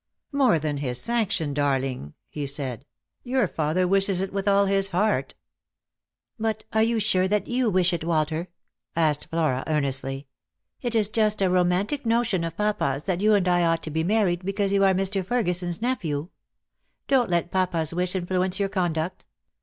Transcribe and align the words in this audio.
"More 0.31 0.57
than 0.57 0.77
his 0.77 0.99
sanction, 0.99 1.53
darling," 1.53 2.15
he 2.27 2.47
said; 2.47 2.85
"your 3.21 3.47
father 3.47 3.87
wishes 3.87 4.19
it 4.19 4.33
with 4.33 4.47
all 4.47 4.65
his 4.65 4.87
heart." 4.87 5.35
"But 6.39 6.63
are 6.73 6.81
you 6.81 6.99
sure 6.99 7.27
that 7.27 7.45
you 7.45 7.69
wish 7.69 7.93
it, 7.93 8.03
Walter?" 8.03 8.47
asked 8.95 9.27
Flora 9.29 9.63
earnestly." 9.67 10.25
It 10.81 10.95
is 10.95 11.09
just 11.09 11.39
a 11.43 11.51
romantic 11.51 12.03
notion 12.03 12.43
of 12.43 12.57
papa's 12.57 13.03
that 13.03 13.21
you 13.21 13.35
and 13.35 13.47
I 13.47 13.63
ought 13.63 13.83
to 13.83 13.91
be 13.91 14.03
married 14.03 14.43
because 14.43 14.73
you 14.73 14.83
are 14.83 14.95
Mr. 14.95 15.23
Ferguson's 15.23 15.83
nephew. 15.83 16.29
Don't 17.07 17.29
let 17.29 17.51
papa's 17.51 17.93
wish 17.93 18.15
influence 18.15 18.59
your 18.59 18.69
conduct. 18.69 19.23